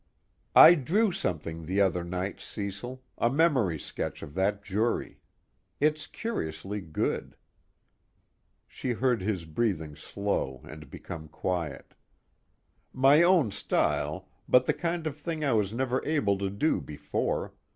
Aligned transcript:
"I 0.55 0.73
drew 0.73 1.11
something 1.11 1.67
the 1.67 1.79
other 1.79 2.03
night, 2.03 2.39
Cecil, 2.39 3.03
a 3.19 3.29
memory 3.29 3.77
sketch 3.77 4.23
of 4.23 4.33
that 4.33 4.63
jury. 4.63 5.21
It's 5.79 6.07
curiously 6.07 6.81
good." 6.81 7.35
She 8.67 8.93
heard 8.93 9.21
his 9.21 9.45
breathing 9.45 9.95
slow 9.95 10.61
and 10.63 10.89
become 10.89 11.27
quiet. 11.27 11.93
"My 12.91 13.21
own 13.21 13.51
style, 13.51 14.27
but 14.49 14.65
the 14.65 14.73
kind 14.73 15.05
of 15.05 15.19
thing 15.19 15.45
I 15.45 15.53
was 15.53 15.71
never 15.71 16.03
able 16.03 16.39
to 16.39 16.49
do 16.49 16.81
before. 16.81 17.53